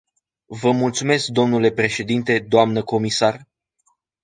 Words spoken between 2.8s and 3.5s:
comisar.